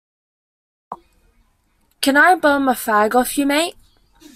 [2.01, 3.75] Can I bum a fag off you, mate?